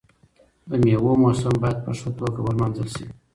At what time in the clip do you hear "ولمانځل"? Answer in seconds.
2.41-2.87